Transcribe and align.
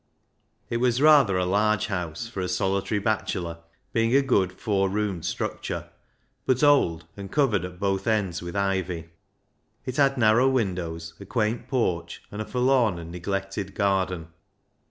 It 0.67 0.77
was 0.77 0.99
rather 0.99 1.37
a 1.37 1.45
large 1.45 1.85
house 1.85 2.25
for 2.27 2.41
a 2.41 2.47
solitary 2.49 2.97
bachelor, 2.99 3.59
being 3.93 4.15
a 4.15 4.23
good 4.23 4.51
four 4.51 4.89
roomed 4.89 5.25
structure, 5.25 5.91
but 6.47 6.63
old, 6.63 7.05
and 7.15 7.31
covered 7.31 7.63
at 7.63 7.79
both 7.79 8.07
ends 8.07 8.41
with 8.41 8.55
ivy. 8.55 9.09
It 9.85 9.97
had 9.97 10.17
narrow 10.17 10.49
windows, 10.49 11.13
a 11.19 11.25
quaint 11.27 11.67
porch, 11.67 12.23
and 12.31 12.41
a 12.41 12.45
forlorn 12.45 12.97
and 12.97 13.11
neglected 13.11 13.75
garden. 13.75 14.29